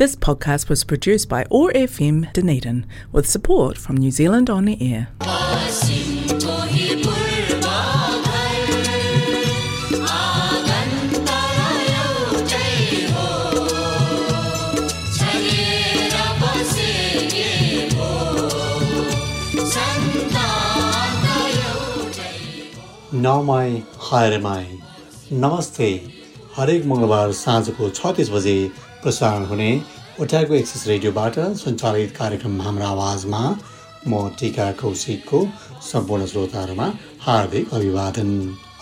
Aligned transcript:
This 0.00 0.15
podcast 0.15 0.69
was 0.69 0.85
produced 0.85 1.27
by 1.27 1.45
OAR 1.51 1.69
FM 1.73 2.31
Dunedin 2.31 2.85
with 3.11 3.29
support 3.29 3.77
from 3.77 3.97
New 3.97 4.09
Zealand 4.09 4.49
On 4.49 4.63
the 4.63 4.77
Air. 4.81 5.09
नमाई 23.13 23.83
हायरमाई 23.99 24.65
नमस्ते 25.33 25.89
हरेक 26.55 26.85
मङ्गलबार 26.85 27.31
साँझको 27.41 27.89
छ 27.89 28.15
तिस 28.17 28.29
बजे 28.29 28.55
प्रसारण 29.03 29.45
हुने 29.45 29.69
ओट्याको 30.21 30.53
एक्सेस 30.53 30.87
रेडियोबाट 30.87 31.37
सञ्चालित 31.59 32.11
कार्यक्रम 32.17 32.61
हाम्रो 32.61 32.85
आवाजमा 32.85 33.39
म 34.07 34.27
टिका 34.39 34.71
कौशिकको 34.81 35.39
सम्पूर्ण 35.83 36.25
श्रोताहरूमा 36.25 36.87
हार्दिक 37.21 37.73
अभिवादन। 37.73 38.29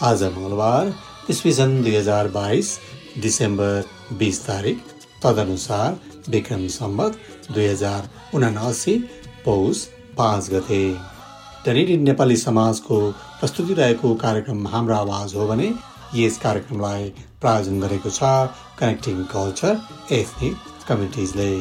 आज 0.02 0.24
मङ्गलबार 0.24 0.94
इस्वी 1.30 1.54
सन् 1.54 1.82
दुई 1.84 1.96
हजार 1.96 2.28
बाइस 2.36 2.78
डिसेम्बर 3.22 4.16
बिस 4.20 4.46
तारिक 4.46 4.84
तदनुसार 5.24 6.00
विक्रम 6.30 6.68
सम्बत 6.76 7.20
दुई 7.52 7.66
हजार 7.66 8.10
उनासी 8.36 8.98
पौष 9.46 9.86
पाँच 10.18 10.50
गते। 10.54 10.84
डनेडियन 11.66 12.04
नेपाली 12.04 12.38
समाजको 12.38 13.00
प्रस्तुति 13.40 13.74
रहेको 13.74 14.14
कार्यक्रम 14.22 14.68
हाम्रो 14.68 14.96
आवाज 14.96 15.36
हो 15.36 15.48
भने 15.48 15.74
यस 16.16 16.38
कार्यक्रमलाई 16.44 17.12
प्रायोजन 17.42 17.80
गरेको 17.82 18.10
छ 18.16 18.32
कनेक्टिङ 18.80 19.22
कल्चर 19.34 19.74
एथनिक 20.16 20.56
कमिटिजले 20.88 21.52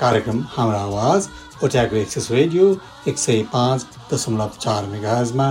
कार्यक्रम 0.00 0.44
हाम्रो 0.56 0.78
आवाज 0.88 1.28
ओट्याको 1.64 1.96
एक्सेस 1.96 2.30
रेडियो 2.32 2.66
एक 3.08 3.18
सय 3.24 3.42
पाँच 3.54 3.98
दशमलव 4.12 4.52
चार 4.64 4.86
मेगाजमा 4.92 5.48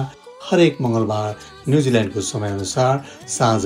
हरेक 0.50 0.78
मङ्गलबार 0.82 1.36
न्युजिल्यान्डको 1.70 2.22
समयअनुसार 2.28 2.96
साँझ 3.36 3.64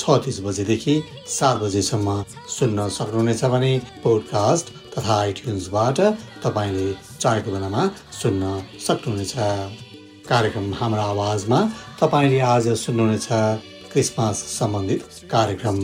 छ 0.00 0.18
तिस 0.26 0.38
बजेदेखि 0.44 0.94
सात 1.36 1.56
बजेसम्म 1.62 2.14
सुन्न 2.56 2.88
सक्नुहुनेछ 2.98 3.44
भने 3.54 3.72
पोडकास्ट 4.04 4.72
तथा 4.94 5.16
आइट्युन्सबाट 5.16 6.00
तपाईँले 6.44 6.86
चाहेको 7.20 7.50
बेलामा 7.56 7.82
सुन्न 8.20 8.54
सक्नुहुनेछ। 8.86 9.34
कार्यक्रम 10.30 10.72
हाम्रो 10.80 11.02
आवाजमा 11.12 11.60
तपाईँले 12.00 12.40
आज 12.54 12.68
सुन्नुहुनेछ। 12.84 13.28
क्रिसमस 13.92 14.36
सम्बन्धित 14.58 15.02
कार्यक्रम 15.30 15.78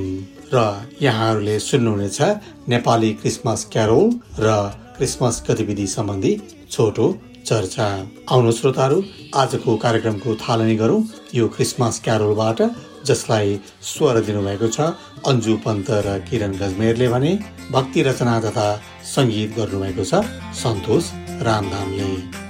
र 0.54 0.60
यहाँहरूले 1.02 1.58
सुन्नुहुनेछ 1.60 2.20
नेपाली 2.68 3.12
क्रिसमस 3.22 3.64
क्यारोल 3.72 4.10
र 4.40 4.54
क्रिसमस 4.96 5.42
गतिविधि 5.48 5.86
सम्बन्धी 5.86 6.32
छोटो 6.70 7.06
चर्चा। 7.46 7.88
आउनु 8.32 8.52
श्रोताहरू 8.52 9.02
आजको 9.36 9.76
कार्यक्रमको 9.84 10.34
थालनी 10.36 10.76
गरौँ। 10.76 11.02
यो 11.34 11.48
क्रिसमस 11.48 12.00
क्यारोलबाट 12.04 12.62
जसलाई 13.06 13.60
स्वर 13.90 14.20
दिनुभएको 14.26 14.68
छ 14.68 14.88
अन्जु 15.28 15.56
पन्त 15.64 15.90
र 16.06 16.18
किरण 16.30 16.56
गजमेरले 16.58 17.08
भने 17.08 17.32
भक्ति 17.72 18.02
रचना 18.08 18.40
तथा 18.40 18.68
सङ्गीत 19.14 19.56
गर्नुभएको 19.56 20.04
छ 20.04 20.24
सन्तोष 20.56 21.10
रामधामले 21.48 22.47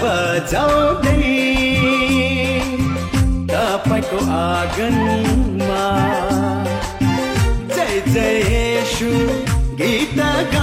बजाउँदै 0.00 1.18
तपाईँको 3.50 4.18
आँगनमा। 4.38 5.84
जय 7.74 7.94
जय 8.14 8.34
येशु 8.52 9.10
गीत 9.80 10.18
गा 10.52 10.59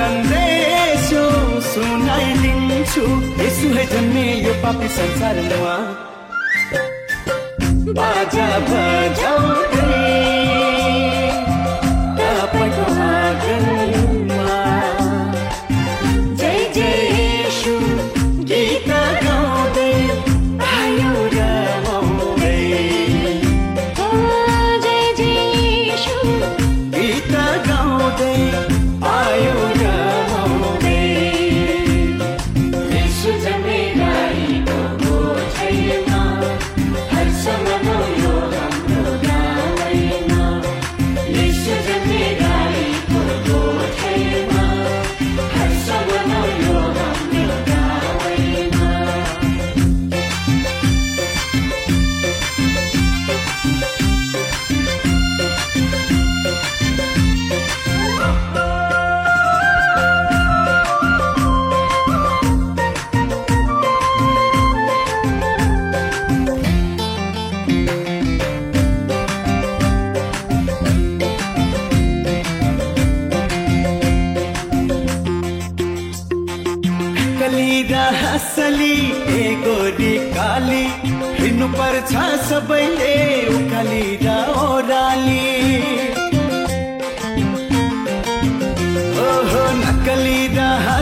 सन्देश 0.00 1.08
सुनाइदिन्छु 1.70 3.02
यसो 3.40 3.68
है 3.74 3.84
जन्मे 3.90 4.24
यो 4.44 4.52
पापी 4.62 4.88
संसारमा 4.96 5.74
बाजा 7.98 8.48
बजाऊ 8.70 9.79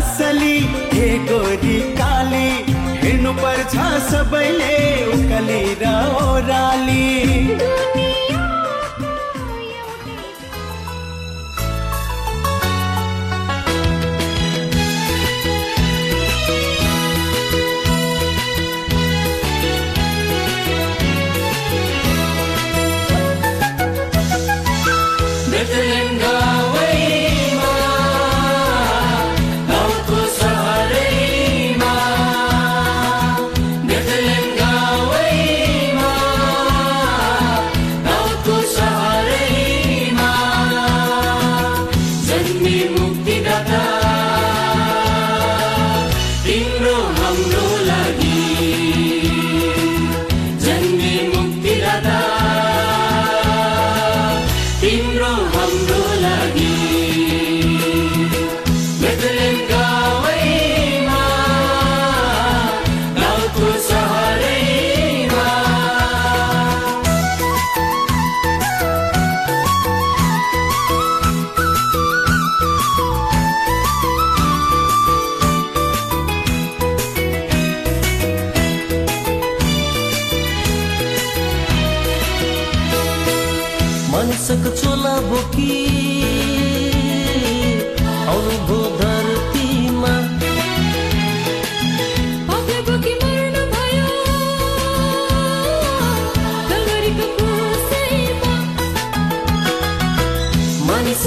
असली 0.09 0.57
हे 0.93 1.09
गोरी 1.29 1.79
काली 1.99 2.49
हिँड्नु 3.03 3.33
पर्छ 3.43 3.75
सबैले। 4.11 4.88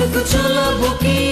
Classico 0.02 0.26
Ciolo 0.26 0.78
Buchino 0.80 1.31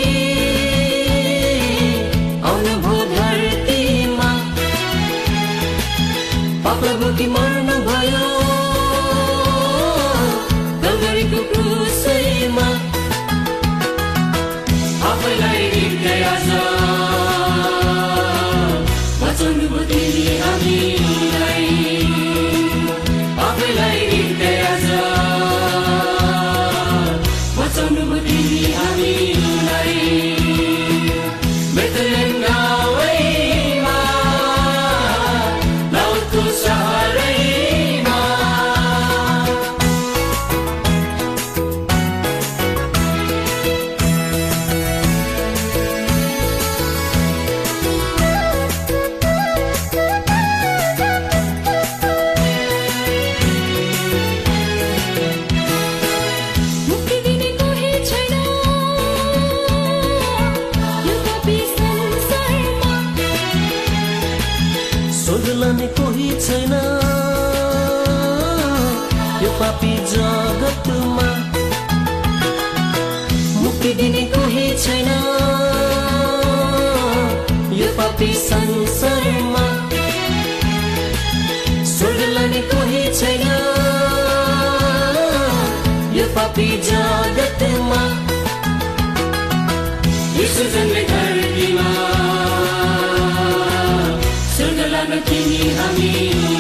Sana 95.00 95.16
kini 95.24 95.72
hamid 95.80 96.59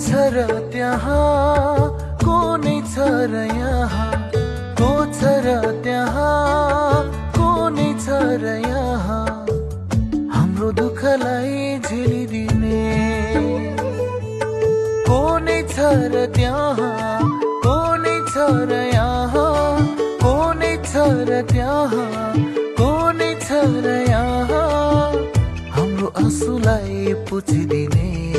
छ 0.00 0.32
र 0.32 0.48
त्यहाँ? 0.72 2.16
को 2.24 2.36
नै 2.56 2.80
छ 2.88 3.04
र 3.28 3.34
यहाँ? 3.52 4.12
को 4.80 4.90
छ 5.12 5.20
र 5.44 5.48
त्यहाँ? 5.84 7.04
को 7.36 7.68
नै 7.68 7.88
छ 8.00 8.08
र 8.40 8.46
यहाँ? 8.64 9.44
हाम्रो 10.34 10.70
दुःखलाई 10.80 11.84
झेलिदिने। 11.84 12.80
को 15.04 15.20
नै 15.44 15.58
छ 15.68 15.76
र 16.12 16.24
त्यहाँ? 16.32 17.20
को 17.64 17.76
नै 18.00 18.16
छ 18.32 18.48
र 18.70 18.72
यहाँ? 18.96 19.52
को 20.24 20.34
नै 20.56 20.72
छ 20.80 20.96
र 21.28 21.42
त्यहाँ? 21.52 22.04
को 22.80 22.90
नै 23.20 23.30
छ 23.44 23.48
र 23.84 23.86
यहाँ? 24.08 25.12
हाम्रो 25.76 26.08
आँसुलाई 26.24 27.14
पुछिदिने। 27.28 28.29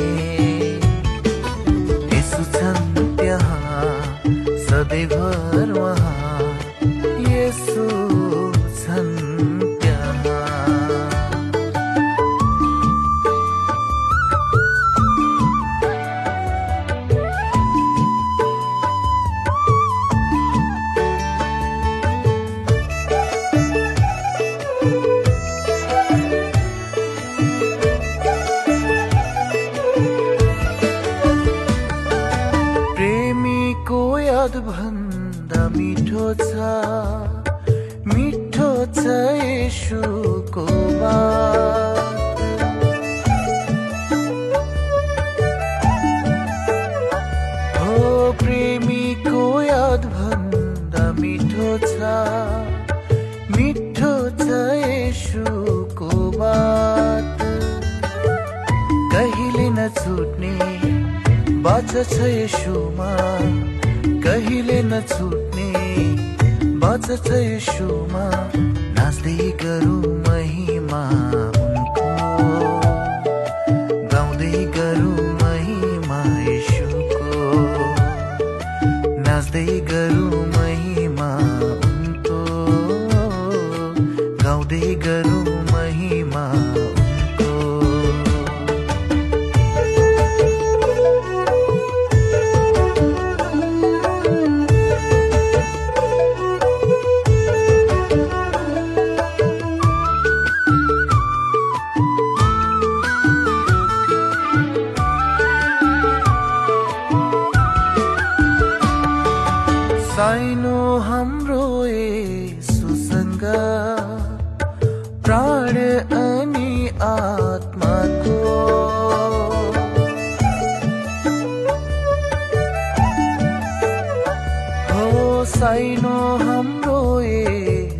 साइनो 125.62 126.12
हाम्रो 126.38 127.00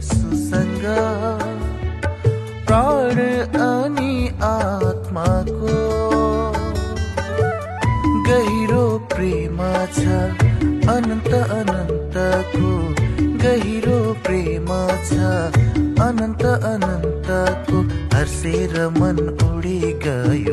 सुसङ्ग 0.07 0.85
प्राण 2.69 3.19
अनि 3.67 4.15
आत्माको 4.47 5.77
गहिरो 8.29 8.83
प्रेम 9.15 9.63
छ। 9.99 10.19
अनन्त 10.97 11.31
अनन्तको 11.59 12.73
गहिरो 13.45 14.01
प्रेम 14.27 14.75
छ। 15.13 15.31
अनन्त 16.09 16.45
अनन्तको 16.73 17.85
हर्षेर 18.17 18.75
मन 18.99 19.23
उडी 19.51 19.79
गयो 20.09 20.52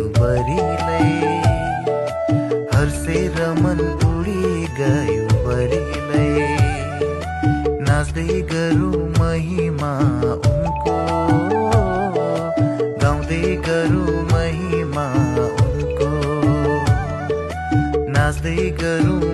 गरौँ 8.41 9.00
महिमा 9.19 9.91
उनको। 10.50 10.96
गाउँदै 13.01 13.43
गरौँ 13.67 14.15
महिमा 14.31 15.05
उनको। 15.63 16.10
नाच्दै 18.10 18.69
गरौँ 18.81 19.28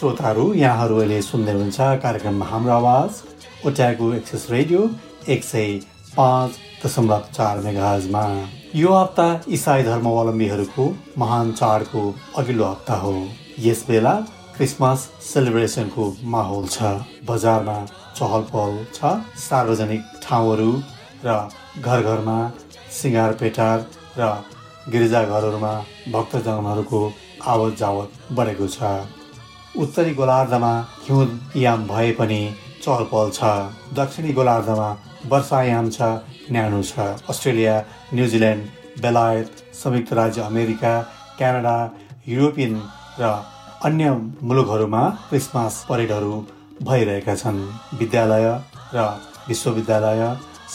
श्रोताहरू 0.00 0.44
यहाँहरू 0.54 0.96
अहिले 0.98 1.16
सुन्दै 1.22 1.52
हुनुहुन्छ 1.52 1.86
कार्यक्रम 2.02 2.42
हाम्रो 2.50 2.72
आवाज 2.72 3.16
ओट्याको 3.68 4.06
एक्सेस 4.18 4.46
रेडियो 4.50 4.80
एक 5.34 5.44
सय 5.44 5.66
पाँच 6.14 6.56
दशमलव 6.84 7.26
चार 7.32 7.58
मेगाजमा 7.66 8.22
यो 8.74 8.94
हप्ता 8.94 9.26
इसाई 9.56 9.82
धर्मावलम्बीहरूको 9.88 10.86
महान 11.24 11.52
चाडको 11.60 12.04
अघिल्लो 12.38 12.70
हप्ता 12.70 12.96
हो। 13.02 13.12
यस 13.66 13.84
बेला 13.88 14.14
क्रिसमस 14.56 15.06
सेलिब्रेसनको 15.26 16.08
माहौल 16.36 16.66
छ। 16.68 16.94
बजारमा 17.28 17.76
चहल 18.16 18.48
पहल 18.54 18.82
छ। 18.94 19.14
सार्वजनिक 19.44 20.18
ठाउँहरू 20.24 20.72
र 21.26 21.38
घर 21.84 22.08
घरमा 22.08 22.40
सिँगार 23.02 23.38
पेटार 23.44 23.86
र 24.18 24.32
गिर्जाघरहरूमा 24.92 25.78
भक्तजनहरूको 26.18 27.06
आवत 27.52 27.80
जावत 27.84 28.20
बढेको 28.32 28.74
छ। 28.76 28.98
उत्तरी 29.76 30.14
गोलार्धमा 30.14 30.72
हिउँयाम 31.02 31.86
भए 31.88 32.10
पनि 32.18 32.40
चहल 32.82 33.04
पहल 33.12 33.30
छ 33.30 33.42
दक्षिणी 33.94 34.32
गोलार्धमा 34.32 34.88
वर्षायाम 35.30 35.90
छ 35.90 36.02
न्यानो 36.52 36.82
छ। 36.82 36.98
अस्ट्रेलिया 37.30 37.74
न्युजिल्यान्ड 38.14 39.02
बेलायत 39.02 39.62
संयुक्त 39.74 40.12
राज्य 40.12 40.40
अमेरिका 40.42 40.92
क्यानाडा 41.38 41.76
युरोपियन 42.28 42.74
र 43.20 43.30
अन्य 43.86 44.10
मुलुकहरूमा 44.42 45.02
क्रिसमस 45.28 45.84
परेडहरू 45.88 46.34
भइरहेका 46.82 47.34
छन्। 47.34 47.60
विद्यालय 47.98 48.46
र 48.94 49.06
विश्वविद्यालय 49.48 50.22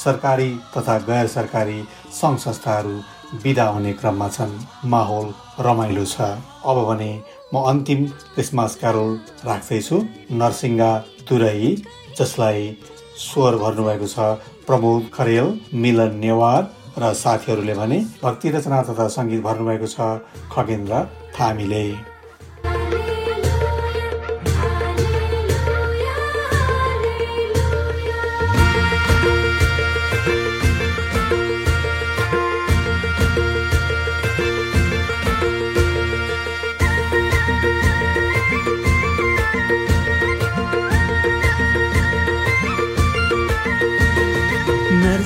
सरकारी 0.03 0.49
तथा 0.77 0.97
गैर 1.09 1.27
सरकारी 1.35 1.79
सङ्घ 2.21 2.37
संस्थाहरू 2.39 2.95
विदा 3.43 3.67
हुने 3.75 3.93
क्रममा 3.99 4.27
छन्। 4.29 4.59
माहौल 4.91 5.27
रमाइलो 5.59 6.05
छ। 6.05 6.21
अब 6.65 6.77
भने 6.87 7.11
म 7.55 7.59
अन्तिम 7.67 8.05
क्रिसमस 8.35 8.75
क्यारोल 8.79 9.11
राख्दैछु। 9.45 9.97
नरसिंगा 10.39 10.87
तुरई 11.27 11.67
जसलाई 12.17 12.63
स्वर 13.17 13.55
भर्नुभएको 13.61 14.07
छ 14.13 14.25
प्रमोद 14.67 15.03
खरेल 15.13 15.47
मिलन 15.83 16.17
नेवार 16.23 16.63
र 16.99 17.13
साथीहरूले 17.21 17.75
भने 17.75 17.99
भक्ति 18.23 18.49
रचना 18.55 18.81
तथा 18.89 19.07
सङ्गीत 19.15 19.41
भर्नुभएको 19.47 19.87
छ 19.87 20.09
खगेन्द्र 20.51 20.99
थामीले। 21.37 21.85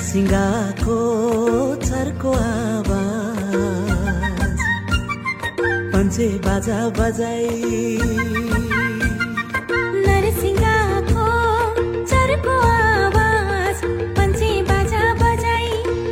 नरसिंगाको 0.10 0.96
चर्को 1.86 2.32
आवाज। 2.34 3.54
पञ्चे 5.94 6.30
बाजा 6.46 6.80
बजाई। 6.98 8.00
नरसिंहको 10.08 11.28
चर्को 12.12 12.56
आवाज 12.70 13.78
पञ्चे 14.18 14.52
बाजा 14.72 15.06
बजाई। 15.22 15.70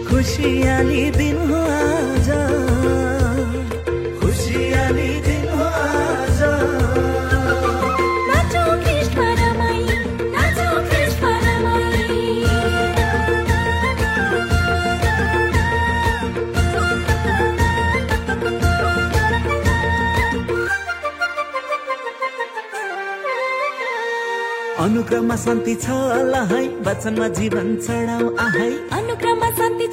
खुसियाली 0.10 1.10
दिन 1.18 1.38
हो 1.50 1.64
अनुक्रममा 24.98 25.36
शान्ति 25.38 25.74
छ 25.76 25.86
है। 26.52 26.62
वचनमा 26.82 27.28
जीवन 27.38 27.68
चढाउ 27.86 28.30
आहै 28.42 28.70
अनुक्रममा 28.98 29.50
शान्ति 29.58 29.87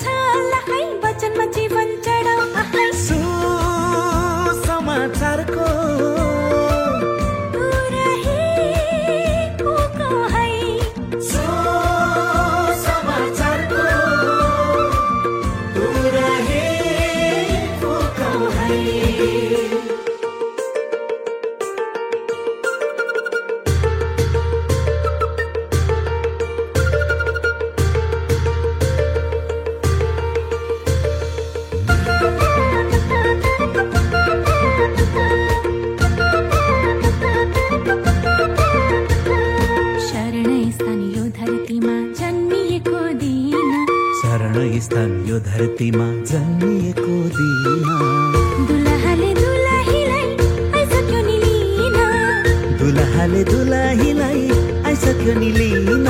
दुलहाले 53.24 53.44
दुलहीलाई 53.48 54.84
आइसक्यो 54.84 55.34
नि 55.40 55.48
लिन 55.56 56.08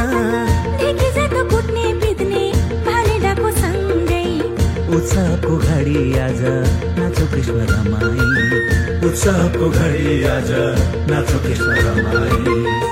कुट्ने 1.50 1.86
सँगै। 3.54 4.24
उत्सवको 4.90 5.52
घडी 5.62 6.02
आज 6.26 6.42
नाचो 6.98 7.24
कृष्ण 7.30 7.58
रमाई। 7.70 8.26
उत्सवको 9.06 9.66
घडी 9.78 10.14
आज 10.34 10.50
नाचो 11.10 11.38
कृष्ण 11.46 11.70
रमाई। 11.86 12.83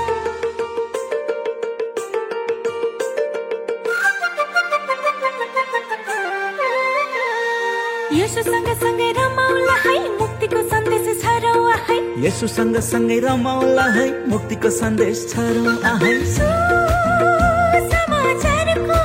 यसो 12.23 12.47
सँगसँगै 12.47 13.19
रमाउला 13.19 13.85
है 13.95 14.05
मुक्तिको 14.31 14.69
सन्देश 14.79 15.17
छरौँ 15.31 15.75
आहै 15.91 16.13
समाचारको 17.91 18.99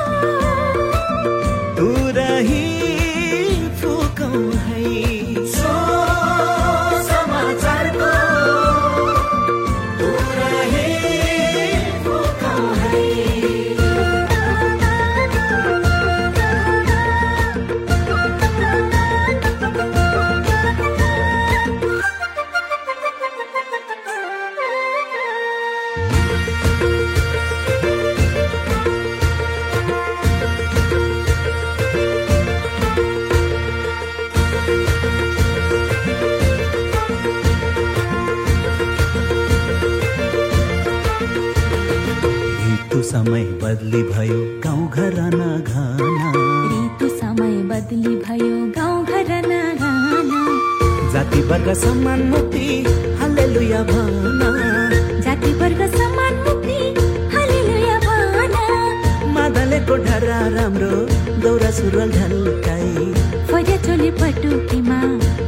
हाम्रो 60.69 60.97
दौरा 61.41 61.69
सुरुवाल 61.75 62.11
ढल्काई। 62.13 63.05
फरिया 63.49 63.77
चोली 63.85 64.09
पटुकीमा 64.21 64.97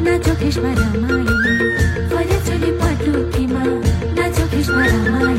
नाचो 0.06 0.34
खेसमा 0.42 0.72
रमाई। 0.78 1.36
फरिया 2.14 2.40
चोली 2.48 2.72
पटुकीमा 2.82 3.64
नाचो 4.18 4.46
खेसमा 4.54 4.86
रमाई। 4.94 5.38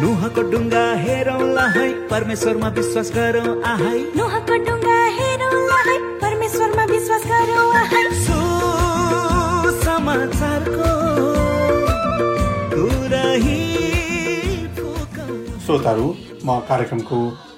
नुहको 0.00 0.42
डुङ्गा 0.50 0.86
हेरौँला 1.04 1.66
है 1.76 1.86
परमेश्वरमा 2.08 2.68
विश्वास 2.80 3.12
गरौँ 3.16 3.50
आहाई। 3.72 4.00
नुहको 4.16 4.54
डुङ्गा 4.64 4.91
श्रोताहरू 15.82 16.08
म 16.46 16.58
कार्यक्रमको 16.68 17.16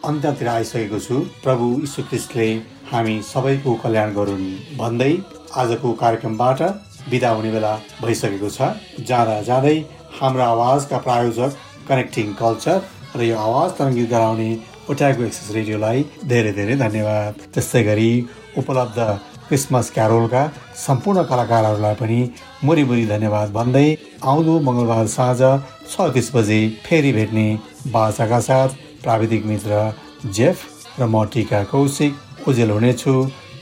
अन्त्यतिर 0.08 0.48
आइसकेको 0.48 0.98
छु। 1.06 1.16
प्रभु 1.44 1.66
यीशु 1.80 2.02
ख्रिस्टले 2.08 2.46
हामी 2.90 3.16
सबैको 3.30 3.72
कल्याण 3.82 4.14
गरून् 4.18 4.46
भन्दै 4.78 5.10
आजको 5.60 5.92
कार्यक्रमबाट 6.02 6.60
बिदा 7.10 7.30
हुने 7.37 7.50
बेला 7.54 7.72
भइसकेको 8.00 8.48
छ। 8.48 9.04
जाँदा 9.08 9.37
जाँदै 9.48 9.76
हाम्रो 10.20 10.44
आवाजका 10.44 10.98
प्रायोजक 11.06 11.50
कनेक्टिङ 11.88 12.32
कल्चर 12.40 12.80
र 13.16 13.28
यो 13.28 13.37
आवाज 13.48 13.76
तरङ्गित 13.80 14.08
गराउने 14.14 14.48
ओट्याको 14.88 15.22
एक्सेस 15.28 15.50
रेडियोलाई 15.58 16.04
धेरै 16.32 16.52
धेरै 16.60 16.76
धन्यवाद। 16.84 17.44
त्यस्तै 17.52 17.82
गरी 17.90 18.10
उपलब्ध 18.56 18.98
क्रिसमस 19.48 19.90
क्यारोलका 19.98 20.42
सम्पूर्ण 20.87 21.22
कलाकारहरूलाई 21.28 22.00
पनि 22.00 22.18
मुरी 22.64 22.84
मुरी 22.88 23.06
धन्यवाद 23.12 23.54
भन्दै 23.60 23.87
आउँदो 24.32 24.58
मङ्गलबार 24.66 25.06
साँझ 25.18 25.40
छ 25.92 26.10
तिस 26.16 26.34
बजे 26.37 26.60
फेरि 26.88 27.12
भेट्ने 27.20 27.46
बाचाका 27.87 28.38
साथ 28.40 28.68
प्राविधिक 29.03 29.47
मित्र 29.47 29.92
जेफ 30.27 30.64
र 31.01 31.07
म 31.07 31.25
टिका 31.33 31.62
कौशिक 31.64 32.49
उजेल 32.49 32.70
हुनेछु। 32.70 33.14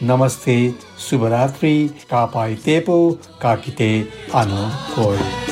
नमस्ते 0.03 0.57
शुभरात्रि 1.01 1.75
कापाई 2.11 2.55
तेपो 2.65 2.99
काकिते 3.43 3.91
आनो 4.35 4.69
कोई। 4.95 5.52